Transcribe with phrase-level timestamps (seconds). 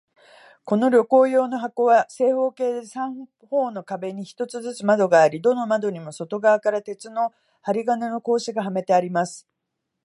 [0.65, 7.31] この旅行用の箱は、正方形で、三方の壁に一つずつ窓があり、どの窓にも外側から鉄の
[7.61, 9.47] 針金の格子がはめてあります。